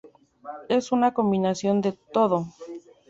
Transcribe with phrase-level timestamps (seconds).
[0.67, 2.47] Es una combinación de todo".